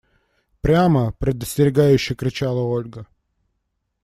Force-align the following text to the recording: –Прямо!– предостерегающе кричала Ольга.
–Прямо!– 0.61 1.13
предостерегающе 1.19 2.15
кричала 2.15 2.61
Ольга. 2.61 3.05